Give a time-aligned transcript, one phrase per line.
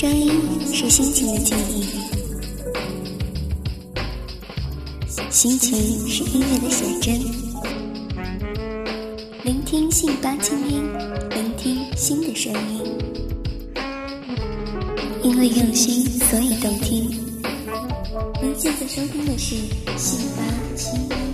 [0.00, 0.32] 声音
[0.72, 1.84] 是心情的记忆，
[5.28, 7.20] 心情是音乐的写真。
[9.44, 10.82] 聆听信八清音，
[11.28, 12.80] 聆听新的声音。
[15.22, 17.10] 因为用心，所以动听。
[18.40, 19.54] 您现在收听的是
[19.98, 20.42] 信八
[20.76, 21.29] 清音。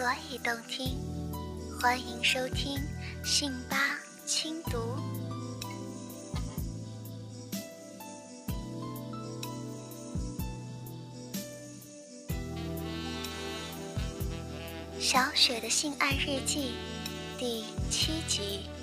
[0.00, 0.96] 所以动听。
[1.78, 2.80] 欢迎收听
[3.22, 4.96] 信吧轻读。
[14.98, 16.72] 小雪的性爱日记
[17.38, 18.79] 第七集。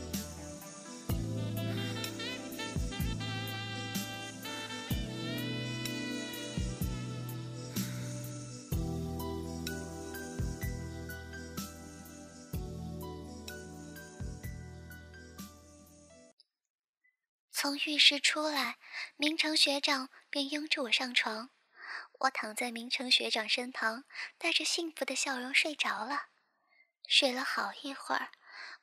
[18.09, 18.77] 室出来，
[19.17, 21.49] 明成学长便拥着我上床。
[22.19, 24.05] 我躺在明成学长身旁，
[24.37, 26.27] 带着幸福的笑容睡着了。
[27.05, 28.31] 睡了好一会儿，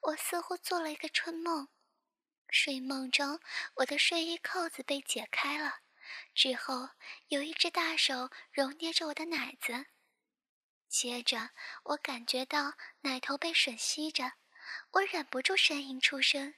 [0.01, 1.69] 我似乎做了一个春梦。
[2.51, 3.41] 睡梦中，
[3.77, 5.77] 我的睡衣扣子被解开了，
[6.35, 6.91] 之后
[7.29, 9.87] 有一只大手揉捏着我的奶子。
[10.87, 11.49] 接着，
[11.85, 14.35] 我感觉到奶头被吮吸着，
[14.91, 16.55] 我忍不住呻吟出声。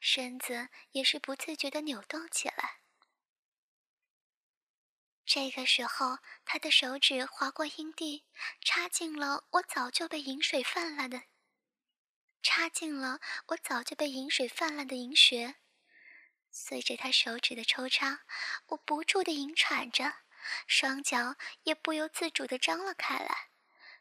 [0.00, 2.80] 身子也是不自觉地扭动起来。
[5.24, 8.24] 这个时候，他的手指划过阴蒂，
[8.62, 11.24] 插进了我早就被饮水泛滥的，
[12.42, 15.56] 插进了我早就被饮水泛滥的银穴。
[16.50, 18.20] 随着他手指的抽插，
[18.68, 20.14] 我不住地吟喘着，
[20.66, 23.50] 双脚也不由自主地张了开来，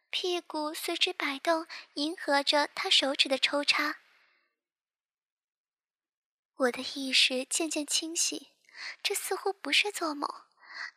[0.09, 3.97] 屁股随之摆动，迎合着他手指的抽插。
[6.57, 8.51] 我的意识渐渐清晰，
[9.03, 10.27] 这似乎不是做梦。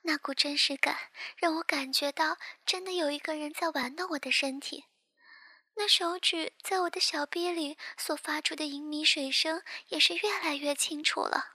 [0.03, 0.97] 那股真实感
[1.37, 4.87] 让我感觉到，真的有一个人在玩弄我的身体。
[5.75, 11.53] 那手指在我的小臂里所发出的银米水声也是越来越清楚了。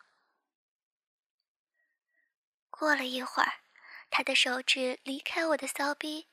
[2.69, 3.53] 过了一会儿，
[4.11, 6.27] 他的手指离开我的骚逼，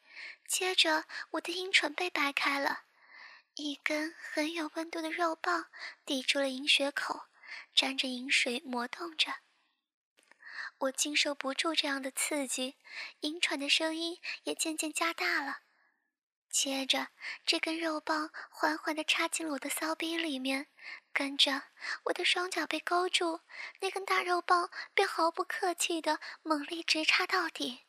[0.46, 2.82] 接着我的阴唇被掰开了，
[3.54, 5.66] 一根很有温度的肉棒
[6.04, 7.28] 抵住了银穴口。
[7.74, 9.32] 沾着饮水磨动着，
[10.78, 12.76] 我经受不住这样的刺激，
[13.20, 15.60] 吟喘的声音也渐渐加大了。
[16.50, 17.08] 接着，
[17.46, 20.66] 这根肉棒缓缓地插进了我的骚逼里面，
[21.10, 21.62] 跟着
[22.04, 23.40] 我的双脚被勾住，
[23.80, 27.80] 那根大肉棒便毫不客气地猛力直插到底。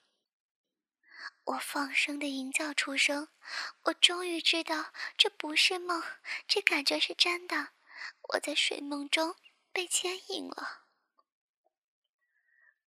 [1.44, 3.28] 我放声的吟叫出声，
[3.84, 6.02] 我终于知道这不是梦，
[6.48, 7.74] 这感觉是真的。
[8.30, 9.36] 我在睡梦中。
[9.74, 10.84] 被牵引了，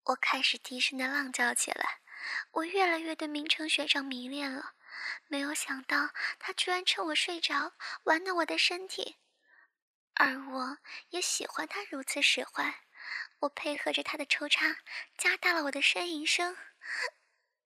[0.04, 2.00] 我开始低声的浪叫起来。
[2.52, 4.74] 我越来越对明成学长迷恋了，
[5.26, 7.72] 没有想到他居然趁我睡着
[8.04, 9.18] 玩弄我的身体，
[10.14, 10.78] 而我
[11.10, 12.84] 也喜欢他如此使坏。
[13.40, 14.76] 我配合着他的抽插，
[15.18, 16.56] 加大了我的呻吟声。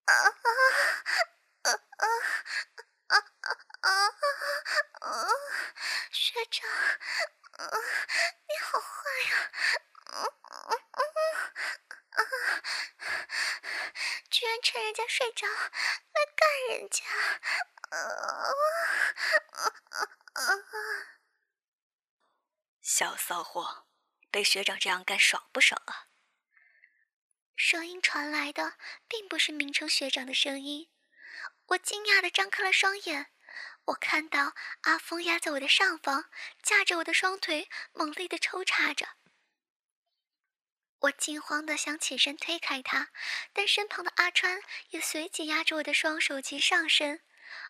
[6.11, 6.69] 学长。
[7.57, 7.67] 啊，
[8.47, 8.87] 你好坏
[9.29, 9.51] 呀。
[12.11, 12.23] 啊，
[14.29, 17.03] 居然趁人家睡着来干人家。
[22.81, 23.87] 小骚货，
[24.29, 26.07] 被学长这样干爽不爽啊？
[27.55, 28.77] 声音传来的
[29.07, 30.89] 并不是明成学长的声音，
[31.67, 33.31] 我惊讶的张开了双眼。
[33.85, 36.29] 我看到阿峰压在我的上方，
[36.61, 39.07] 架着我的双腿，猛烈的抽插着。
[40.99, 43.09] 我惊慌的想起身推开他，
[43.53, 44.61] 但身旁的阿川
[44.91, 47.23] 也随即压着我的双手及上身，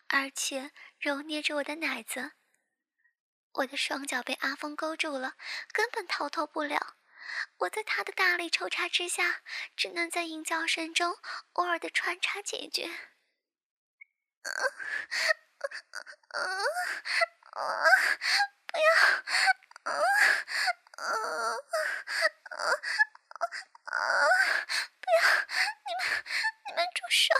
[0.08, 2.32] 而且揉捏着我的奶子。
[3.52, 5.36] 我的双脚被阿峰勾住了，
[5.72, 6.96] 根本逃脱不了。
[7.58, 9.42] 我在他的大力抽插之下，
[9.74, 11.16] 只能在吟叫声中
[11.54, 12.42] 偶尔的穿插
[15.62, 17.32] 几句。
[18.72, 18.84] 不要！
[25.00, 25.16] 不要！
[25.84, 26.02] 你们，
[26.66, 27.34] 你们住手！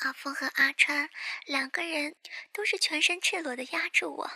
[0.00, 1.10] 阿峰和阿川
[1.46, 2.14] 两个人
[2.52, 4.30] 都是全身赤裸的压住我，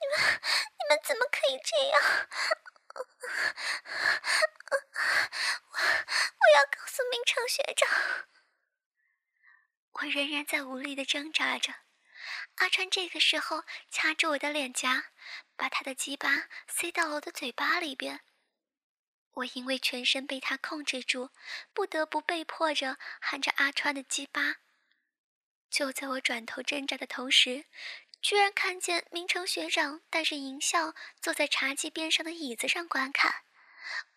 [0.00, 0.18] 你们
[0.78, 2.00] 你们怎么可以这样？
[2.94, 3.00] 我
[5.76, 7.88] 我要告诉明成学长。
[9.92, 11.72] 我仍然在无力的挣扎着，
[12.56, 15.06] 阿川这个时候掐住我的脸颊，
[15.56, 18.20] 把他的鸡巴塞到了我的嘴巴里边。
[19.32, 21.30] 我因为全身被他控制住，
[21.72, 24.56] 不得不被迫着含着阿川的鸡巴。
[25.70, 27.64] 就在我转头挣扎的同时，
[28.20, 33.36] 居然看见明成学长带着淫笑坐在茶几边上的椅子上观看。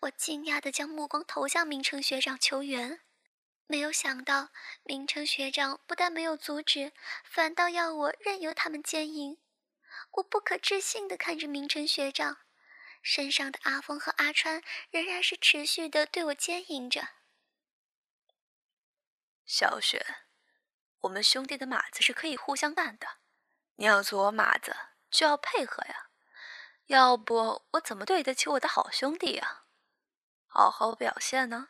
[0.00, 3.00] 我惊讶地将目光投向明成学长求援，
[3.70, 4.48] 没有想到
[4.82, 9.38] 明成学长不但没有阻止，反倒要我任由他们奸淫。
[10.14, 12.38] 我不可置信地看着明成学长。
[13.00, 17.10] 身上的阿峰和阿川仍然是持续的对我奸淫着。
[19.46, 20.04] 小雪，
[21.02, 23.06] 我们兄弟的马子是可以互相干的，
[23.76, 24.74] 你要做我马子
[25.12, 26.08] 就要配合呀，
[26.86, 29.62] 要不我怎么对得起我的好兄弟呀？
[30.48, 31.68] 好好表现呢，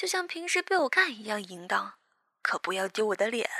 [0.00, 1.98] 就像平时被我干一样淫荡，
[2.40, 3.50] 可不要丢我的脸。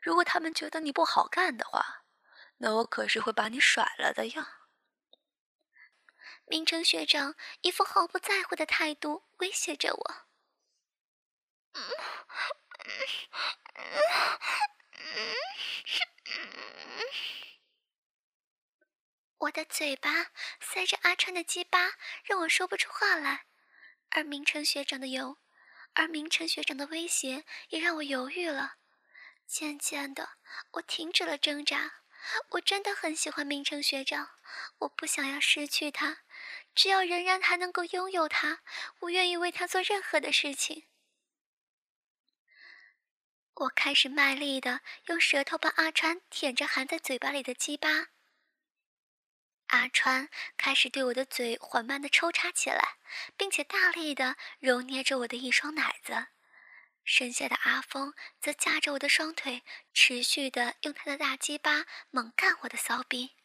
[0.00, 2.04] 如果他们觉得你不好干的话，
[2.58, 4.60] 那我可是会把你甩了的呀。
[6.44, 10.14] 明成学长一副毫不在乎的态度威胁着我。
[19.38, 20.28] 我的嘴巴
[20.60, 23.46] 塞着阿川的鸡巴，让我说不出话来。
[24.10, 25.38] 而明成学长的油，
[25.96, 28.76] 而明成学长的威胁也让我犹豫了。
[29.46, 30.30] 渐渐的，
[30.72, 32.02] 我停止了挣扎。
[32.50, 34.30] 我真的很喜欢明成学长，
[34.78, 36.18] 我不想要失去他。
[36.74, 38.60] 只要仍然还能够拥有他，
[39.00, 40.86] 我愿意为他做任何的事情。
[43.54, 48.08] 我开始卖力的用舌头帮阿川舔着含在嘴巴里的鸡巴。
[49.68, 52.96] 阿川开始对我的嘴缓慢的抽插起来，
[53.36, 56.28] 并且大力的揉捏着我的一双奶子。
[57.04, 59.62] 剩下的阿峰则架着我的双腿，
[59.94, 63.36] 持续的用他的大鸡巴猛干我的骚逼。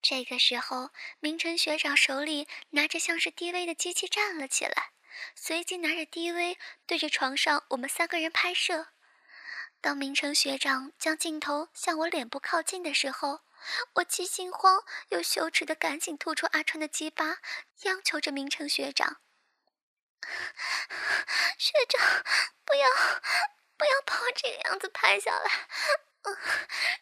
[0.00, 4.92] 这个时候，明成学长手里拿着像是 DV 的机器站了起来，
[5.34, 8.88] 随即拿着 DV 对着床上我们三个人拍摄。
[9.80, 13.40] 当明成学长将镜头向我脸部靠近的时候，
[13.94, 17.38] 我既心慌又羞耻的赶紧吐出阿川的鸡巴，
[17.82, 19.20] 央求着明成学长。
[21.58, 22.24] 学长，
[22.64, 22.88] 不要，
[23.76, 25.68] 不要把我这个样子拍下来。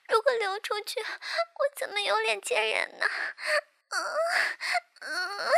[0.08, 3.06] 如果流出去，我怎么有脸见人呢？
[3.88, 3.98] 嗯
[5.00, 5.50] 嗯，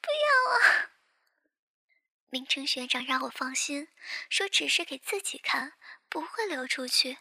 [0.00, 0.90] 不要啊！
[2.32, 3.88] 明成学长让我放心，
[4.30, 5.74] 说只是给自己看，
[6.08, 7.18] 不会流出去。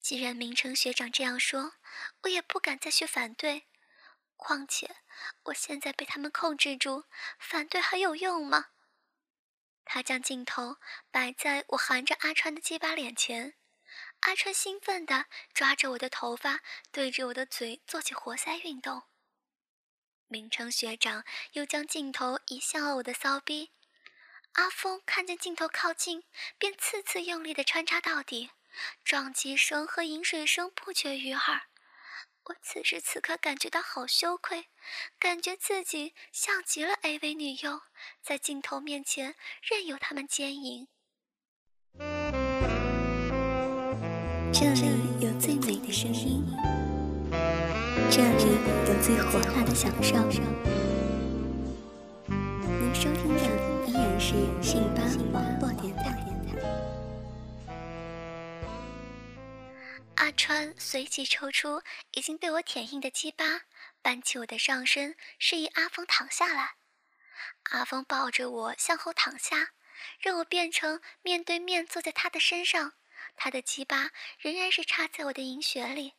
[0.00, 1.74] 既然明成学长这样说，
[2.22, 3.66] 我也不敢再去反对。
[4.34, 4.96] 况且，
[5.42, 7.04] 我现在被他们控制住，
[7.38, 8.68] 反对还有用吗？
[9.84, 10.78] 他将镜头
[11.10, 13.56] 摆在我含着阿川的鸡巴脸前，
[14.20, 16.60] 阿川兴奋地抓着我的头发，
[16.90, 19.02] 对着我的嘴做起活塞运动。
[20.28, 23.72] 明成学长又将镜头移向了我的骚逼，
[24.58, 26.24] 阿峰看见镜头靠近，
[26.58, 28.50] 便次次用力的穿插到底，
[29.04, 31.62] 撞击声和饮水声不绝于耳。
[32.46, 34.66] 我此时此刻感觉到好羞愧，
[35.16, 37.82] 感觉自己像极了 AV 女优，
[38.20, 40.88] 在镜头面前任由他们奸淫。
[44.52, 44.88] 这里
[45.20, 46.44] 有最美的声音，
[48.10, 50.16] 这里有最火辣的享受。
[52.26, 53.67] 您收听的
[54.20, 56.18] 是信巴网络电台。
[60.16, 63.44] 阿川随即抽出已经被我舔硬的鸡巴，
[64.02, 66.72] 搬起我的上身，示意阿峰躺下来。
[67.70, 69.68] 阿峰抱着我向后躺下，
[70.18, 72.94] 让我变成面对面坐在他的身上。
[73.36, 74.10] 他的鸡巴
[74.40, 76.14] 仍然是插在我的银穴里，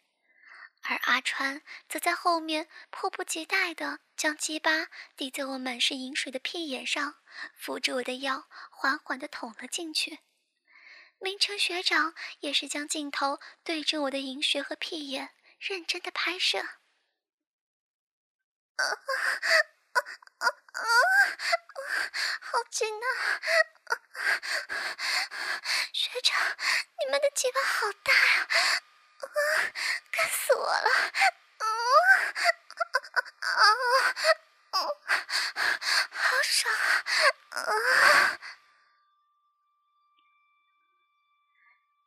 [0.81, 7.15] 而阿川则在后面迫不及待地将鸡巴抵在我满是银水的屁眼上，
[7.55, 10.19] 扶着我的腰，缓缓地捅了进去。
[11.19, 16.59] 明成学长也是将镜头对着我的银穴和屁眼，认真的拍摄。
[16.59, 16.79] 啊
[18.77, 18.85] 啊
[20.37, 20.81] 啊啊！
[22.39, 23.05] 好紧啊！
[25.91, 26.39] 学长，
[26.97, 28.47] 你们的鸡巴好大呀！
[29.19, 29.27] 啊，
[30.11, 30.89] 干死我了！
[31.57, 31.65] 啊
[33.39, 33.59] 啊
[34.71, 34.75] 啊！
[36.11, 36.73] 好爽
[37.49, 37.55] 啊！
[37.61, 38.39] 啊！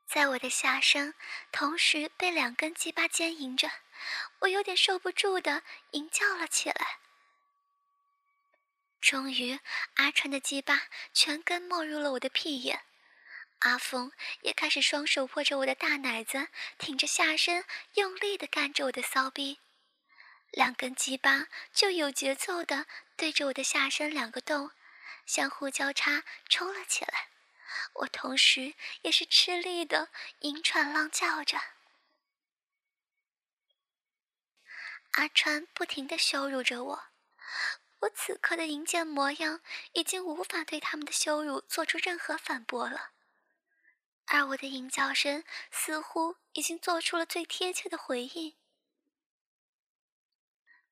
[0.07, 1.14] 在我的下身，
[1.50, 3.71] 同时被两根鸡巴牵引着，
[4.40, 6.99] 我有点受不住的吟叫了起来。
[9.00, 9.59] 终于，
[9.95, 12.85] 阿川的鸡巴全根没入了我的屁眼，
[13.62, 17.64] 阿峰也开始双手握着我的大奶子，挺着下身，
[17.95, 19.61] 用力的干着我的骚逼，
[20.50, 24.73] 两根鸡巴就有节奏的对着我的下身两个洞
[25.26, 27.28] 相互交叉抽了起来，
[27.95, 30.09] 我同时也是吃力的
[30.40, 31.59] 银喘浪叫着，
[35.12, 37.04] 阿川不停的羞辱着我。
[38.00, 39.61] 我此刻的淫贱模样，
[39.92, 43.11] 已经无法对他们的羞辱做出任何反驳了，
[44.26, 48.55] 而我的淫叫声似乎已经做出了最贴切的回应。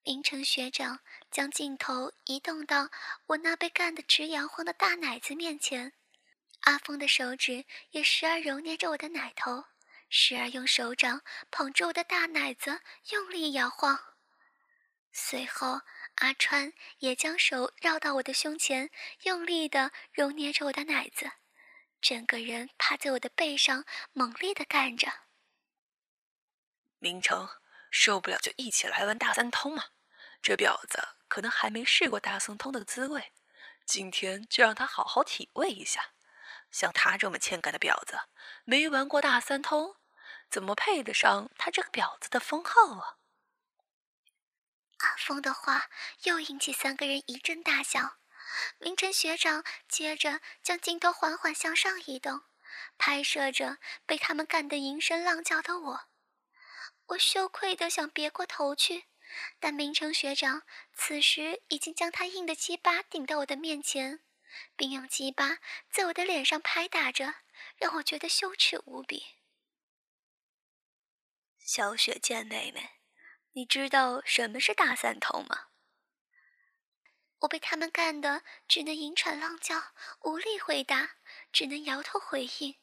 [0.03, 2.91] 明成学长将镜头移动到
[3.27, 5.93] 我那被干得直摇晃的大奶子面前，
[6.61, 9.65] 阿峰的手指也时而揉捏着我的奶头，
[10.09, 13.99] 时而用手掌捧着我的大奶子用力摇晃，
[15.13, 15.81] 随后。
[16.17, 18.91] 阿川也将手绕到我的胸前，
[19.23, 21.31] 用力的揉捏着我的奶子，
[22.01, 25.13] 整个人趴在我的背上，猛烈的干着。
[26.99, 27.49] 明成
[27.91, 29.85] 受不了就一起来玩大三通嘛，
[30.43, 33.33] 这婊子可能还没试过大三通的滋味，
[33.85, 36.13] 今天就让他好好体味一下。
[36.71, 38.21] 像他这么欠干的婊子，
[38.65, 39.97] 没玩过大三通，
[40.49, 43.17] 怎么配得上他这个婊子的封号啊？
[44.99, 45.89] 阿峰的话
[46.25, 48.20] 又引起三个人一阵大笑。
[48.79, 52.43] 明晨学长接着将镜头缓缓向上移动，
[52.99, 56.09] 拍摄着被他们干得吟声浪叫的我。
[57.07, 59.07] 我羞愧的想别过头去，
[59.59, 60.63] 但明成学长
[60.95, 64.21] 此时已经将他硬的鸡巴顶到我的面前，
[64.77, 65.59] 并用鸡巴
[65.91, 67.35] 在我的脸上拍打着，
[67.77, 69.25] 让我觉得羞耻无比。
[71.59, 72.91] 小雪见妹妹。
[73.55, 75.70] 你知道什么是大三头吗？
[77.41, 81.17] 我被他们干的只能吟喘浪叫，无力回答，
[81.53, 82.77] 只能摇头回应。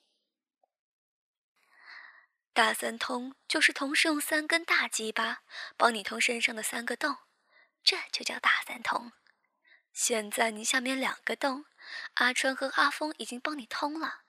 [2.54, 5.44] 大三通就是同时用三根大鸡巴
[5.78, 7.18] 帮你通身上的三个洞，
[7.84, 9.12] 这就叫大三通。
[9.94, 11.66] 现在你下面两个洞，
[12.16, 14.24] 阿川和阿峰已经帮你通了，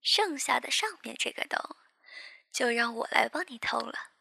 [0.00, 1.76] 剩下的上面这个洞，
[2.52, 4.12] 就让我来帮你通了。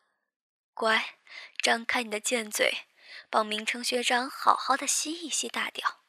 [0.74, 1.20] 乖，
[1.62, 2.88] 张开你的贱嘴，
[3.32, 6.04] 帮明成学长好好的吸一吸大屌。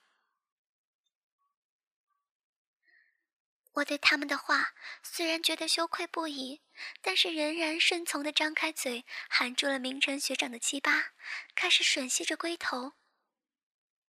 [3.75, 6.61] 我对他们的话虽然觉得羞愧不已，
[7.01, 11.13] 但是仍然顺从的张开嘴，含住了明成学长的鸡巴，
[11.55, 12.93] 开始吮吸着龟头。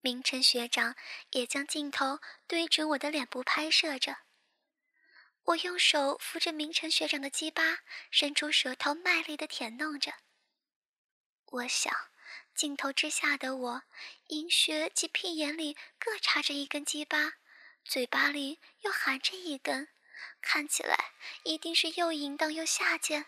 [0.01, 0.97] 明成学长
[1.31, 4.19] 也将镜头对准我的脸部拍摄着。
[5.43, 10.15] 我用手扶着明成学长的鸡巴，伸出舌头卖力的舔弄着。
[11.47, 12.10] 我想，
[12.61, 13.83] 镜头之下的我，
[14.27, 17.33] 阴穴及屁眼里各插着一根鸡巴，
[17.87, 19.89] 嘴巴里又含着一根，
[20.43, 21.13] 看起来
[21.45, 23.25] 一定是又淫荡又下贱。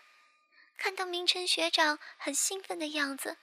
[0.76, 3.38] 看到明晨学长很兴奋的样子，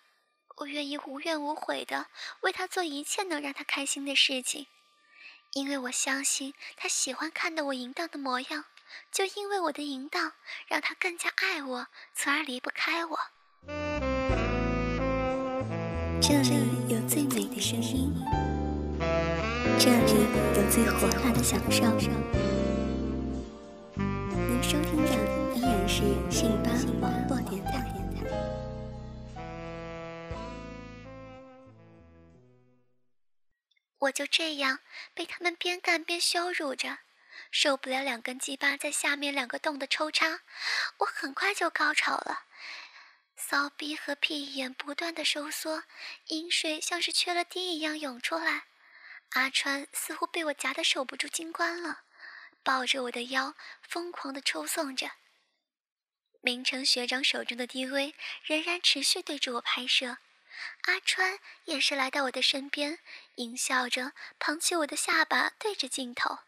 [0.57, 2.05] 我愿意无怨无悔的
[2.41, 4.67] 为他做一切能让他开心的事情，
[5.53, 8.65] 因为我相信他喜欢看到我淫荡的模样，
[9.11, 10.33] 就因为我的淫荡，
[10.67, 13.19] 让他更加爱我，从而离不开我。
[16.21, 16.59] 这里
[16.89, 18.13] 有最美的声音，
[19.79, 21.83] 这里有最火辣的享受。
[23.95, 25.11] 您收听的
[25.55, 26.03] 依然是。
[26.29, 27.85] 是十八网络电台。
[33.99, 34.79] 我就这样
[35.13, 36.97] 被他们边干边羞辱着，
[37.51, 40.41] 受不了两根鸡巴在下面两个洞的抽插，
[40.99, 42.48] 我很快就高潮了。
[43.39, 45.83] 骚逼和屁眼不断的收缩，
[46.25, 48.65] 阴水像是缺了堤一样涌出来。
[49.29, 52.01] 阿川似乎被我夹得守不住金冠了，
[52.63, 55.11] 抱着我的腰疯狂的抽送着。
[56.41, 60.17] 明成学长手中的 DV 仍然持续对着我拍摄，
[60.83, 62.99] 阿川也是来到我的身边，
[63.35, 66.39] 淫笑着捧起我的下巴对着镜头，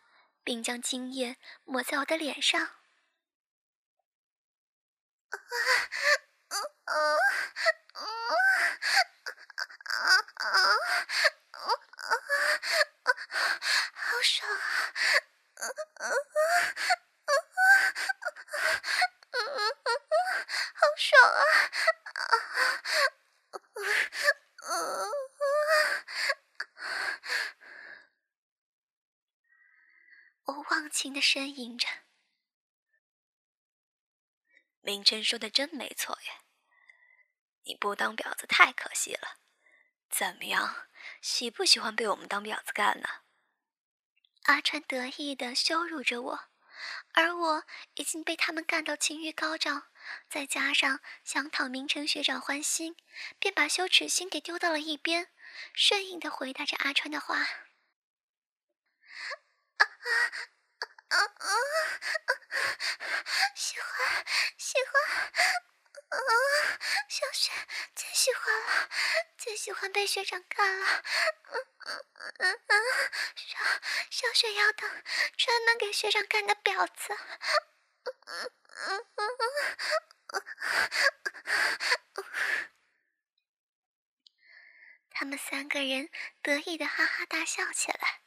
[0.44, 2.62] 并将精液抹在我的脸上。
[5.30, 5.40] 啊！
[20.74, 21.42] 好爽啊！
[30.46, 31.88] 我忘情的呻吟着。
[34.82, 36.32] 明真说的真没错耶，
[37.82, 39.40] 不当婊子太可惜了。
[40.08, 40.88] 怎么样，
[41.20, 43.10] 喜不喜欢被我们当婊子干呢？
[44.44, 46.50] 阿川得意的羞辱着我，
[47.14, 47.64] 而我
[47.96, 49.90] 已经被他们干到情欲高涨，
[50.30, 52.96] 再加上想讨明成学长欢心，
[53.40, 55.30] 便把羞耻心给丢到了一边，
[55.74, 57.38] 顺应的回答着阿川的话。
[61.08, 61.50] 啊啊！
[63.56, 64.26] 喜欢，
[64.58, 64.94] 喜欢，
[66.10, 66.18] 啊！
[67.10, 67.52] 小雪
[67.94, 68.90] 最喜欢了，
[69.38, 71.04] 最喜欢被学长干了。
[73.36, 73.60] 小
[74.10, 74.90] 小雪要当
[75.38, 77.16] 专门给学长干的婊子。
[85.12, 86.10] 他们三个人
[86.42, 88.22] 得意的哈哈大笑起来。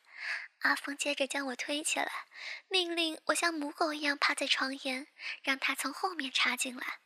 [0.60, 2.26] 阿峰接着将我推起来，
[2.68, 5.08] 命令我像母狗一样趴在床沿，
[5.42, 7.00] 让他从后面插进来。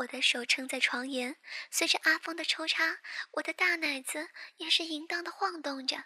[0.00, 1.36] 我的手撑在床沿，
[1.70, 3.00] 随着阿峰的抽插，
[3.32, 6.04] 我的大奶子也是淫荡的晃动着。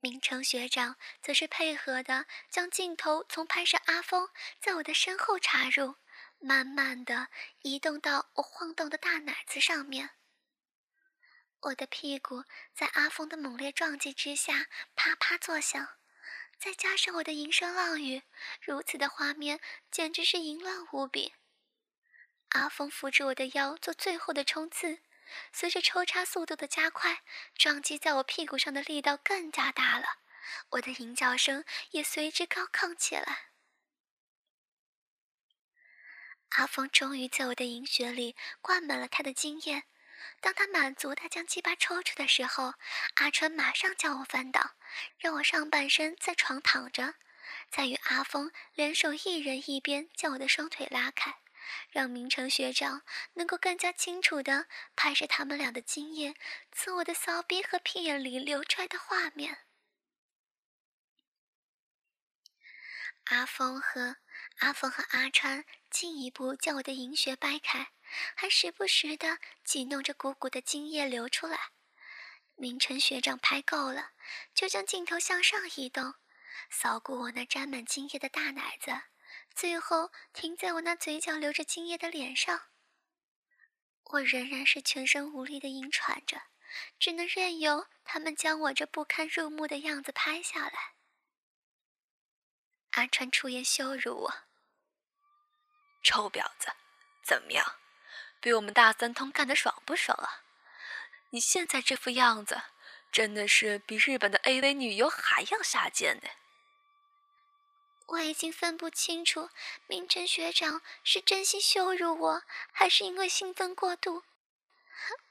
[0.00, 4.28] 明成学长则是配合的将镜头从拍摄阿峰
[4.60, 5.96] 在我的身后插入，
[6.38, 7.28] 慢慢的
[7.60, 10.10] 移动到我晃动的大奶子上面。
[11.60, 12.44] 我的屁股
[12.74, 15.86] 在阿峰的猛烈撞击之下啪啪作响，
[16.58, 18.22] 再加上我的淫声浪语，
[18.62, 21.34] 如此的画面简直是淫乱无比。
[22.52, 25.00] 阿峰扶着我的腰做最后的冲刺，
[25.52, 27.22] 随着抽插速度的加快，
[27.54, 30.06] 撞击在我屁股上的力道更加大了，
[30.70, 33.50] 我的淫叫声也随之高亢起来。
[36.50, 39.84] 阿峰终于在我的淫穴里灌满了他的精液。
[40.40, 42.74] 当他满足的将鸡巴抽出的时候，
[43.14, 44.72] 阿川马上将我翻倒，
[45.18, 47.14] 让我上半身在床躺着，
[47.70, 51.38] 再与阿峰联手一人一边将我的双腿拉开，
[51.90, 53.02] 让明成学长
[53.34, 56.34] 能够更加清楚的拍摄他们俩的精液
[56.72, 59.66] 从我的骚逼和屁眼里流出来的画面。
[63.24, 64.16] 阿峰和
[64.58, 67.92] 阿峰和阿川进一步将我的银穴掰开。
[68.36, 71.70] 还时不时的挤弄着鼓鼓的精液流出来。
[72.56, 74.10] 明成学长拍够了，
[74.54, 76.14] 就将镜头向上移动，
[76.70, 78.90] 扫过我那沾满精液的大奶子，
[79.54, 82.68] 最后停在我那嘴角流着精液的脸上。
[84.04, 86.42] 我仍然是全身无力的硬喘着，
[86.98, 90.94] 只能任由他们将我这不堪入目的样子拍下来。
[92.90, 94.34] 阿川出言羞辱我
[96.04, 96.72] ：“臭婊子，
[97.24, 97.76] 怎么样？”
[98.38, 100.42] 比我们大三通干的爽不爽啊？
[101.30, 102.60] 你现在这副样子，
[103.10, 106.28] 真的是比日本的 AV 女优还要下贱呢。
[108.06, 109.48] 我已经分不清楚，
[109.86, 114.24] 明晨学长是真心羞辱我，还是因为兴奋过度。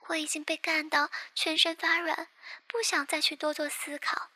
[0.07, 2.27] 我已经被干到全身发软，
[2.67, 4.31] 不想再去多做思考。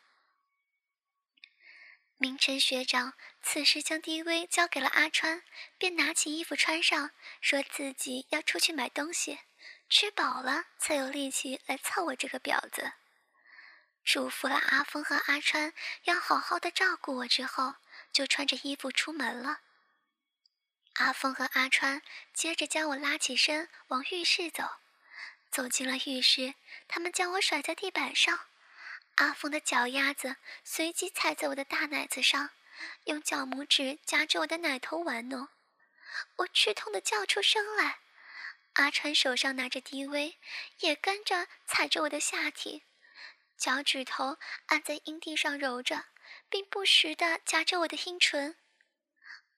[2.18, 5.42] 明晨学长此时将 DV 交给了阿川，
[5.76, 9.40] 便拿起衣服穿上，说自己要出去买东西，
[9.90, 12.92] 吃饱了才有力气来操我这个婊子。
[14.02, 17.74] 嘱咐了阿峰和阿川要好好的照顾我之后，
[18.16, 19.60] 就穿着衣服出门了。
[20.94, 22.00] 阿峰和阿川
[22.32, 24.64] 接着将我拉起身往浴室走，
[25.50, 26.54] 走进了浴室，
[26.88, 28.46] 他们将我甩在地板上。
[29.16, 32.48] 阿峰的脚丫子随即踩在我的大奶子上，
[33.04, 35.48] 用脚拇指夹着我的奶头玩弄。
[36.36, 37.98] 我吃痛的叫出声来。
[38.76, 40.36] 阿川手上拿着 DV，
[40.80, 42.82] 也跟着踩着我的下体，
[43.58, 46.06] 脚趾头按在阴蒂上揉着，
[46.56, 48.56] 并不时的夹着我的阴唇。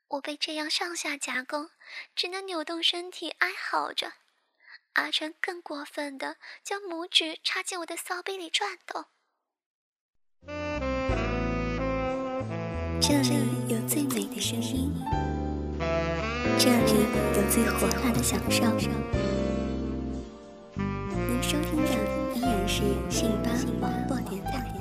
[0.09, 1.71] 我被这样上下夹攻，
[2.17, 4.15] 只能扭动身体哀嚎着。
[4.95, 9.05] 阿川更过分的将拇指插进我的骚逼里转动。
[13.01, 14.93] 这里有最美的声音，
[16.59, 17.07] 这里
[17.37, 18.65] 有最火辣的享受。
[20.75, 21.93] 您收听的
[22.35, 24.78] 依然是信巴网络电台。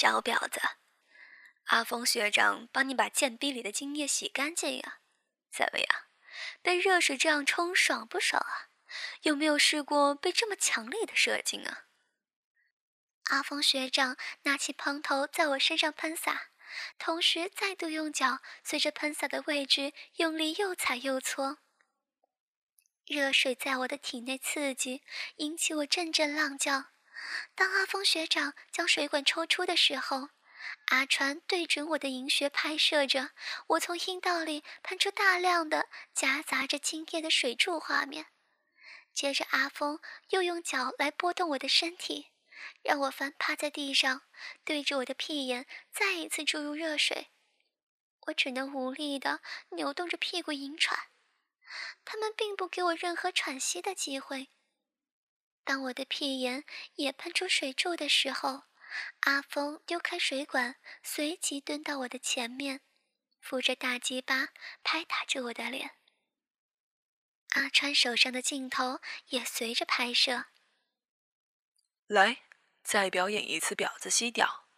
[0.00, 0.60] 小婊子，
[1.64, 5.00] 阿峰学长帮你把贱逼里的精液洗干净呀？
[5.50, 5.88] 怎么样？
[6.62, 8.70] 被热水这样冲爽不爽啊？
[9.22, 11.86] 有没有试过被这么强烈的射精啊？
[13.30, 16.52] 阿峰学长拿起喷头在我身上喷洒，
[16.96, 21.58] 同时再度用脚随着喷洒的位置用力又踩又搓。
[23.04, 25.02] 热水在我的体内刺激，
[25.38, 26.84] 引起我阵阵浪叫。
[27.54, 30.28] 当阿峰学长将水管抽出的时候，
[30.86, 33.30] 阿川对准我的银穴拍摄着
[33.68, 38.26] 我从阴道里喷出大量的夹杂着精液的水柱画面。
[39.14, 40.00] 接着，阿峰
[40.30, 42.28] 又用脚来拨动我的身体，
[42.82, 44.22] 让我翻趴在地上，
[44.64, 47.28] 对着我的屁眼再一次注入热水。
[48.26, 51.08] 我只能无力地扭动着屁股引喘，
[52.04, 54.48] 他们并不给我任何喘息的机会。
[55.68, 58.62] 当我的屁眼也喷出水柱的时候，
[59.20, 62.80] 阿峰丢开水管，随即蹲到我的前面，
[63.38, 64.48] 扶着大鸡巴
[64.82, 65.90] 拍打着我的脸。
[67.50, 70.46] 阿川手上的镜头也随着拍摄。
[72.06, 72.44] 来，
[72.82, 74.70] 再表演一次婊子吸屌，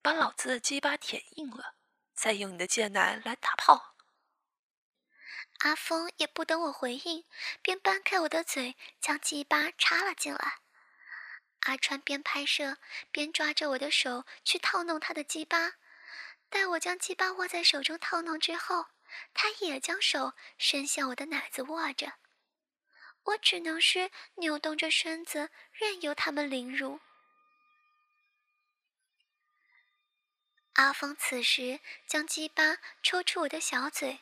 [0.00, 1.74] 把老子的鸡巴舔硬了，
[2.14, 3.96] 再用你的贱奶来打炮。
[5.58, 7.24] 阿峰也不等我回应，
[7.62, 10.58] 便掰开我的嘴，将鸡巴插了进来。
[11.62, 12.78] 阿川边拍摄
[13.10, 15.74] 边抓着我的手去套弄他的鸡巴。
[16.48, 18.86] 待我将鸡巴握在手中套弄之后，
[19.34, 22.14] 他也将手伸向我的奶子握着。
[23.24, 27.00] 我只能是扭动着身子，任由他们凌辱。
[30.74, 34.20] 阿峰此时将鸡巴抽出我的小嘴。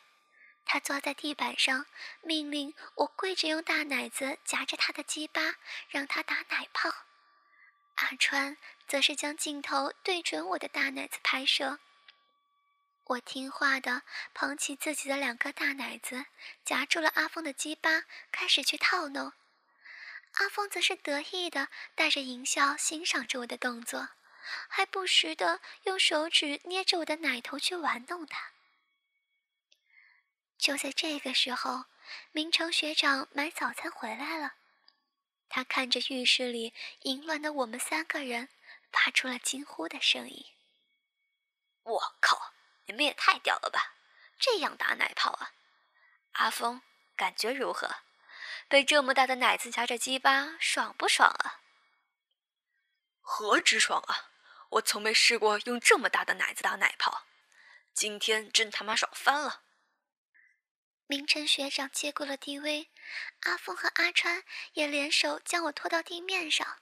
[0.69, 1.85] 他坐在地板上，
[2.21, 5.55] 命令我跪着，用大奶子夹着他的鸡巴，
[5.87, 6.89] 让他打奶泡。
[7.95, 11.79] 阿川则是将镜头对准我的大奶子拍摄。
[13.05, 14.03] 我听话的
[14.33, 16.25] 捧起自己的两个大奶子，
[16.65, 19.31] 夹住了阿峰的鸡巴，开始去套弄。
[20.33, 24.09] 阿峰则是得意的带着淫笑欣赏着我的动作，
[24.67, 28.51] 还不时的用手指捏着我的奶头去玩弄它。
[30.67, 31.85] 就在这个时候，
[32.33, 34.55] 明成学长买早餐回来了。
[35.47, 38.49] 他看着浴室里淫乱的我们三个人，
[38.91, 40.45] 发出了惊呼的声音
[41.83, 42.51] ：“我靠，
[42.85, 43.95] 你们也太屌了吧！
[44.37, 45.53] 这样打奶泡啊！
[46.33, 46.81] 阿峰，
[47.15, 47.89] 感觉如何？
[48.67, 51.61] 被这么大的奶子夹着鸡巴，爽不爽啊
[53.23, 54.31] ？”“何止爽啊！
[54.71, 57.23] 我从没试过用这么大的奶子打奶泡，
[57.93, 59.63] 今天真他妈爽翻了！”
[61.09, 62.89] 明晨学长接过了 DV，
[63.43, 64.43] 阿峰和阿川
[64.73, 66.79] 也联手将我拖到地面上。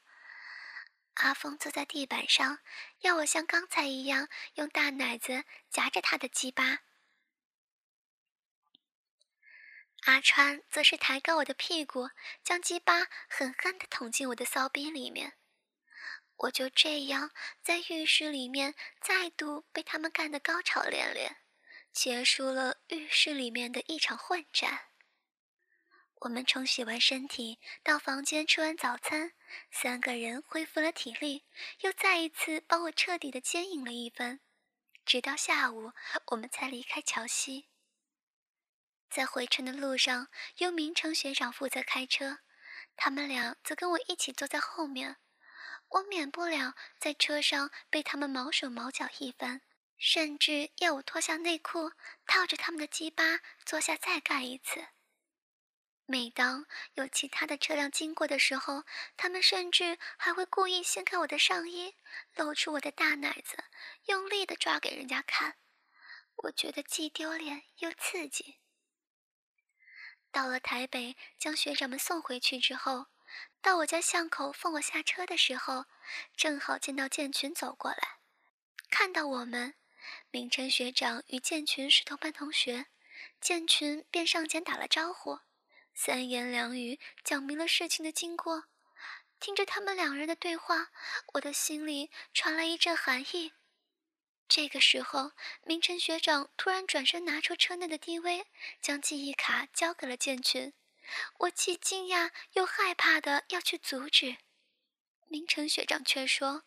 [1.14, 2.60] 阿峰坐在地板上，
[3.02, 6.80] 要我像刚才一样用大奶子夹着他的鸡巴。
[10.08, 12.10] 阿川则是抬高我的屁股，
[12.44, 15.34] 将鸡巴狠狠地捅进我的骚逼里面。
[16.38, 21.45] 我就这样在浴室里面再度被他们干得高潮连连。
[21.96, 24.90] 结束了浴室里面的一场混战。
[26.16, 29.32] 我们冲洗完身体，到房间吃完早餐，
[29.72, 31.46] 三个人恢复了体力，
[31.80, 34.42] 又再一次帮我彻底的奸淫了一番，
[35.06, 35.94] 直到下午，
[36.32, 37.70] 我们才离开桥西。
[39.10, 40.28] 在回程的路上，
[40.58, 42.40] 由明成学长负责开车，
[42.98, 45.16] 他们俩则跟我一起坐在后面，
[45.88, 49.62] 我免不了在车上被他们毛手毛脚一番。
[49.98, 51.92] 甚至要我脱下内裤，
[52.26, 54.88] 套着他们的鸡巴坐下再干一次。
[56.08, 58.84] 每当有其他的车辆经过的时候，
[59.18, 61.96] 他们甚至还会故意掀开我的上衣，
[62.36, 63.58] 露出我的大奶子，
[64.06, 65.58] 用力的抓给人家看。
[66.36, 68.60] 我觉得既丢脸又刺激。
[70.32, 73.08] 到了台北，将学长们送回去之后，
[73.62, 75.86] 到我家巷口放我下车的时候，
[76.36, 78.20] 正好见到建群走过来，
[78.92, 79.74] 看到我们。
[80.32, 82.88] 明琛学长与建群是同班同学，
[83.40, 85.40] 建群便上前打了招呼，
[85.94, 88.66] 三言两语讲明了事情的经过。
[89.40, 90.92] 听着他们两人的对话，
[91.34, 93.54] 我的心里传来一阵寒意。
[94.48, 95.32] 这个时候，
[95.64, 98.46] 明琛学长突然转身拿出车内的 DV，
[98.82, 100.74] 将记忆卡交给了建群。
[101.40, 104.38] 我既惊讶又害怕的要去阻止，
[105.28, 106.64] 明琛学长却说：“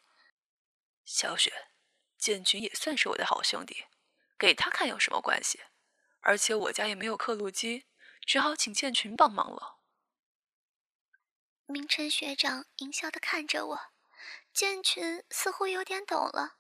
[1.05, 1.67] 小雪，
[2.18, 3.87] 建群也算是我的好兄弟，
[4.37, 5.61] 给他看有什么关系？
[6.20, 7.87] 而且我家也没有刻录机，
[8.26, 9.78] 只好请建群帮忙了。”
[11.66, 13.81] 明晨学长淫笑的看着我，
[14.52, 16.57] 建群似乎有点懂了，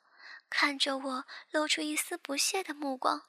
[0.48, 3.28] 看着我露出一丝不屑的目光。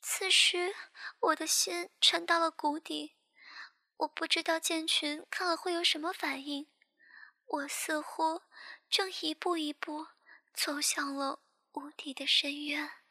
[0.00, 0.74] 此时
[1.20, 3.16] 我的心沉到了谷底，
[3.98, 6.68] 我不知道建群看了会有什么反应。
[7.46, 8.42] 我似乎
[8.90, 10.08] 正一步一步
[10.54, 11.40] 走向了
[11.72, 13.01] 无底的深渊。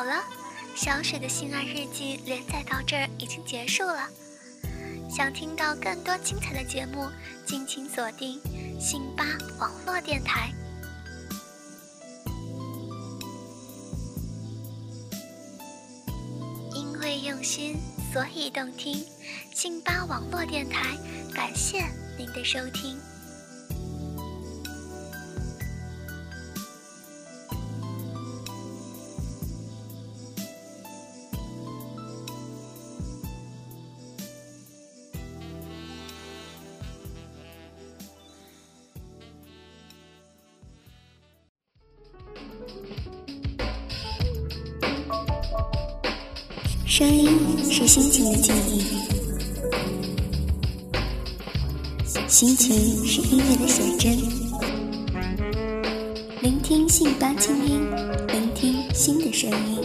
[0.00, 0.24] 好了，
[0.74, 4.08] 小雪的性爱日记连载到这儿已经结束了。
[5.10, 7.06] 想听到更多精彩的节目，
[7.44, 8.40] 敬请锁定
[8.80, 9.26] 信八
[9.58, 10.50] 网络电台。
[16.74, 17.76] 因为用心，
[18.10, 19.04] 所以动听。
[19.52, 20.96] 信八网络电台，
[21.34, 21.84] 感谢
[22.16, 22.98] 您的收听。
[48.00, 48.80] 心情的记忆，
[52.26, 54.16] 心情是音乐的写真。
[56.40, 57.78] 聆听信八清音，
[58.28, 59.78] 聆听新的声音。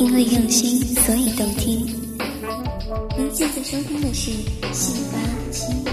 [0.00, 1.86] 因为用心，所以动听。
[3.16, 4.32] 您现在收听的是
[4.72, 5.20] 信八
[5.52, 5.84] 清音。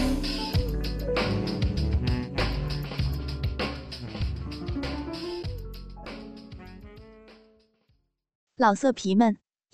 [8.58, 9.38] 老色皮们，